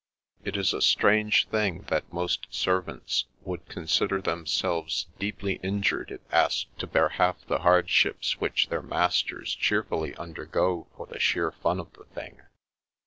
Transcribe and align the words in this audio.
It 0.43 0.57
is 0.57 0.73
a 0.73 0.81
strange 0.81 1.47
thing 1.49 1.83
that 1.89 2.11
most 2.11 2.47
ser 2.49 2.81
vants 2.81 3.25
would 3.43 3.69
consider 3.69 4.19
themselves 4.19 5.05
deeply 5.19 5.59
injured 5.61 6.09
if 6.09 6.21
asked 6.33 6.75
to 6.79 6.87
bear 6.87 7.09
half 7.09 7.45
the 7.45 7.59
hardships 7.59 8.39
which 8.41 8.67
dieir 8.67 8.81
masters 8.83 9.53
cheerfully 9.53 10.15
undergo 10.15 10.87
for 10.97 11.05
the 11.05 11.19
sheer 11.19 11.51
fun 11.51 11.79
of 11.79 11.93
the 11.93 12.05
thing. 12.05 12.41